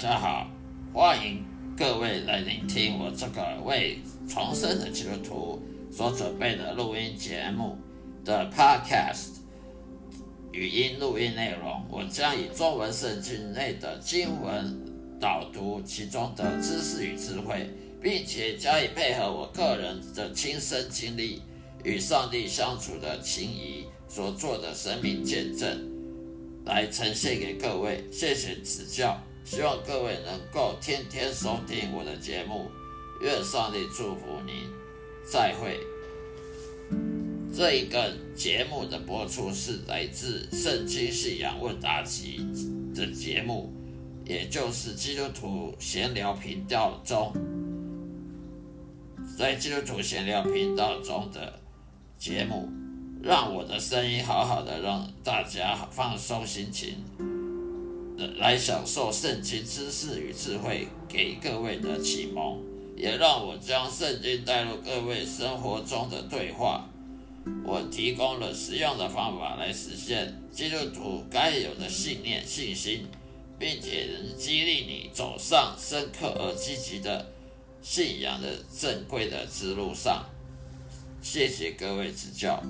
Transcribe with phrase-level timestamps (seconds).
[0.00, 0.48] 大家好，
[0.92, 1.44] 欢迎
[1.76, 3.98] 各位来聆听我这个为
[4.28, 5.60] 重生的基督徒
[5.90, 7.76] 所准备的录音节目
[8.24, 9.38] 的 Podcast
[10.52, 11.84] 语音录音内容。
[11.90, 14.80] 我将以中文圣经内的经文
[15.18, 17.68] 导读其中的知识与智慧，
[18.00, 21.42] 并且加以配合我个人的亲身经历
[21.82, 25.76] 与上帝相处的情谊所做的生命见证，
[26.66, 28.04] 来呈现给各位。
[28.12, 29.20] 谢谢指教。
[29.50, 32.70] 希望各位能够天天收听我的节目，
[33.22, 34.70] 愿上帝祝福您。
[35.24, 35.80] 再会。
[37.56, 42.40] 这一个节目的播出是来自《圣经信仰问答集》
[42.94, 43.72] 的节目，
[44.26, 47.32] 也就是基督徒闲聊频道中，
[49.38, 51.58] 在基督徒闲聊频道中的
[52.18, 52.68] 节目，
[53.22, 57.37] 让我的声音好好的让大家放松心情。
[58.38, 62.60] 来享受圣经知识与智慧给各位的启蒙，
[62.96, 66.84] 也让我将圣经带入各位生活中的对话。
[67.64, 73.06] 我提供了实用的方法来实现基督徒该有的信念、信心，
[73.58, 77.26] 并且能激励你走上深刻而积极的
[77.80, 80.26] 信仰的正规的之路上。
[81.22, 82.62] 谢谢各位指教。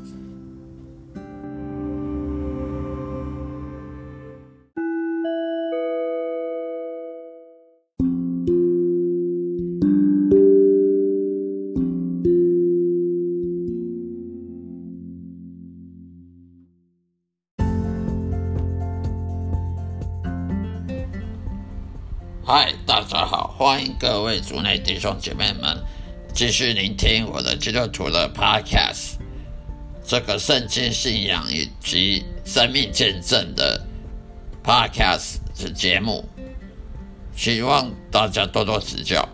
[22.50, 25.84] 嗨，大家好，欢迎各位族内弟兄姐妹们
[26.32, 29.16] 继续聆听我的基督徒的 Podcast，
[30.02, 33.86] 这个圣经信仰以及生命见证的
[34.64, 36.26] Podcast 的节目，
[37.36, 39.28] 希望大家多多指教。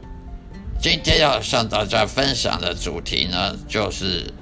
[0.81, 4.35] 今天要向大家分享的主题呢，就是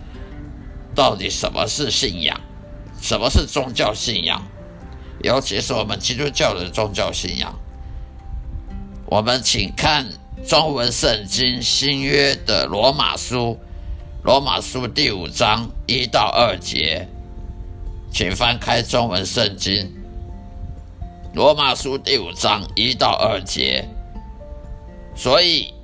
[0.94, 2.41] 到底什么是信仰，
[3.03, 4.43] 什么是宗教信仰，
[5.22, 7.55] 尤其是我们基督教的宗教信仰。
[9.12, 10.06] 我们请看
[10.49, 13.59] 中文圣经新约的罗马书，
[14.25, 17.06] 罗马书第五章一到二节，
[18.11, 19.93] 请翻开中文圣经。
[21.34, 23.87] 罗马书第五章一到二节，
[25.15, 25.75] 所以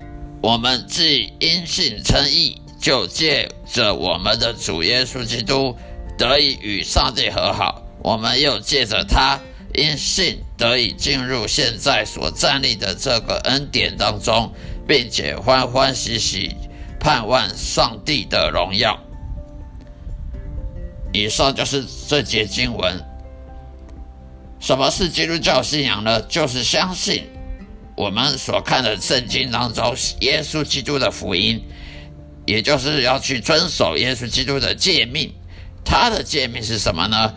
[0.41, 5.77] 我们既因信称义，就借着我们的主耶稣基督
[6.16, 9.39] 得以与上帝和好，我们又借着他。
[9.78, 14.53] 因信得以进入现在所站立的这个恩典当中，
[14.87, 16.56] 并且欢欢喜喜
[16.99, 18.99] 盼望上帝的荣耀。
[21.12, 23.03] 以上就是这节经文。
[24.61, 26.21] 什么是基督教信仰呢？
[26.22, 27.25] 就是相信
[27.97, 31.62] 我们所看的圣经当中耶稣基督的福音，
[32.45, 35.33] 也就是要去遵守耶稣基督的诫命。
[35.84, 37.33] 他的诫命是什么呢？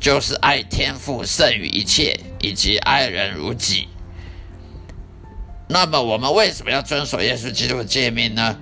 [0.00, 3.88] 就是爱天赋胜于一切，以及爱人如己。
[5.68, 8.58] 那么，我们为什么要遵守耶稣基督的诫命呢？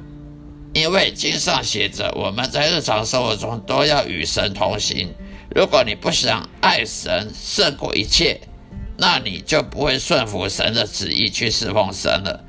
[0.74, 5.14] 因为经上写着，我们在日常生活中都要与神同行。
[5.54, 8.40] 如果你不想爱神胜过一切，
[8.98, 12.44] 那你就不会顺服神的旨意去侍奉神了。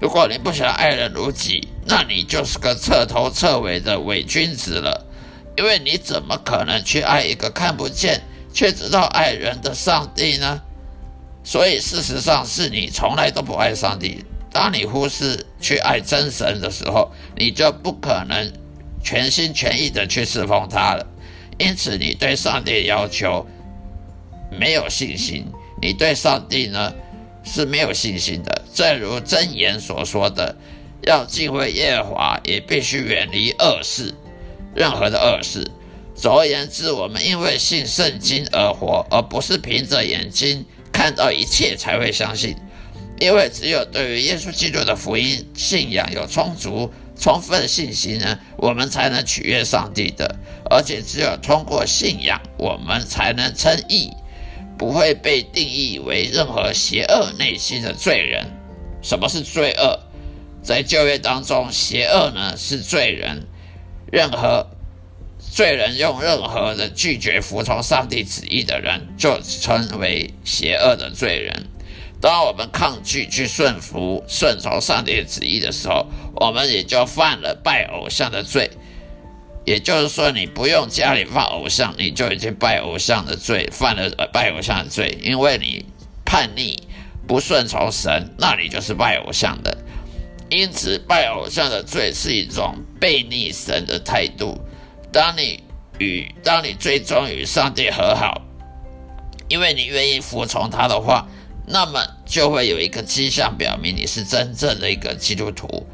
[0.00, 5.06] 如果你不想爱人如己，那你就是个彻头彻尾的伪君子了。
[5.60, 10.62] 因为你怎么可能去爱一个看不见却知道爱人的上帝呢？
[11.44, 14.24] 所以事实上是你从来都不爱上帝。
[14.50, 18.50] 当你忽视去爱真神的时候，你就不可能
[19.04, 21.06] 全心全意的去侍奉他了。
[21.58, 23.46] 因此，你对上帝要求
[24.50, 25.44] 没有信心，
[25.82, 26.94] 你对上帝呢
[27.44, 28.64] 是没有信心的。
[28.72, 30.56] 正如箴言所说的
[31.06, 34.14] ：“要敬畏耶和华，也必须远离恶事。”
[34.74, 35.70] 任何的恶事。
[36.14, 42.56] 总而言之，我们因为信圣经而活，而不是凭着眼睛看到一切才会相信。
[43.18, 50.36] 因为只有对于耶稣基督的福音信仰有充足、充分的信心呢，我们才能取悦上帝的。
[50.70, 54.10] 而且只有通过信仰，我们才能称义，
[54.78, 58.46] 不会被定义为任何邪恶内心的罪人。
[59.02, 59.98] 什么是罪恶？
[60.62, 63.46] 在旧约当中，邪恶呢是罪人。
[64.10, 64.66] 任何
[65.38, 71.66] 罪人用任何的拒绝服从上帝旨意的人，就称为邪恶的罪人。
[72.20, 78.70] 当我们抗拒去顺服、顺从上帝旨意的时候，我们也就犯了拜偶像的罪。
[79.64, 85.84] 也就是说，你不用家里放偶像，你就已经拜偶像的罪，犯了拜偶像的罪，因为你
[86.24, 86.82] 叛逆、
[87.26, 89.78] 不顺从神，那你就是拜偶像的。
[90.50, 94.58] 因此，拜偶像的罪是一种背逆神的态度。
[95.12, 95.62] 当你
[95.98, 98.42] 与当你最终与上帝和好，
[99.48, 101.28] 因为你愿意服从他的话，
[101.66, 105.86] 那么就会有一个迹象表明你是真正的一个基督徒，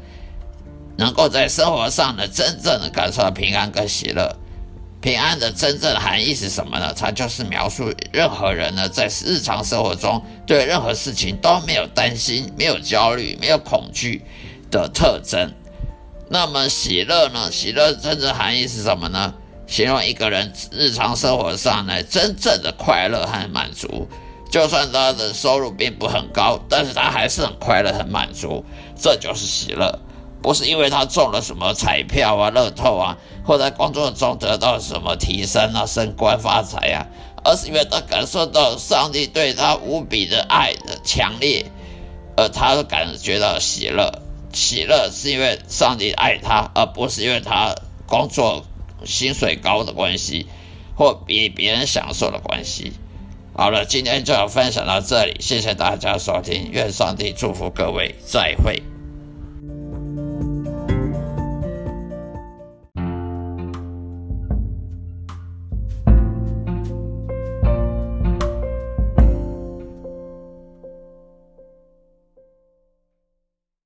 [0.97, 4.35] 能够在生活上呢真正的感受到平安跟喜乐。
[5.07, 6.93] 平安的真正含义是什么呢？
[6.93, 14.21] 它就是描述任何人呢在日常生活中对任何事情都没有担心、没有焦虑、没有恐惧
[14.69, 15.49] 的特征。
[16.29, 17.49] 那么喜乐呢？
[17.49, 19.33] 喜乐真正含义是什么呢？
[19.65, 24.09] 形容一个人日常生活上呢真正的快乐和满足，
[24.51, 28.61] 就算他的收入并不很高，但是他还是很快乐、很满足，
[29.01, 30.01] 这就是喜乐。
[30.41, 37.07] 不是因为他中了什么彩票啊、乐透啊，或在工作中得到什么提升啊、升官发财啊，
[37.43, 41.65] 而是因为他感受到上帝对他无比的爱的强烈，
[42.35, 44.21] 而他感觉到喜乐。
[44.53, 47.75] 喜乐是因为上帝爱他，而不是因为他
[48.07, 48.65] 工作
[49.03, 50.47] 薪水高的关系，
[50.95, 52.93] 或比别人享受的关系。
[53.53, 58.96] 好了，今天就要分享到这里，谢谢大家收听，愿上帝祝福各位，再会。